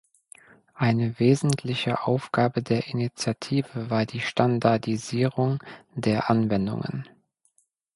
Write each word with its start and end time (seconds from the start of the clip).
Eine 0.73 1.19
wesentliche 1.19 2.07
Aufgabe 2.07 2.63
der 2.63 2.87
Initiative 2.87 3.91
war 3.91 4.07
die 4.07 4.19
Standardisierung 4.21 5.59
der 5.93 6.27
Anwendungen. 6.31 7.07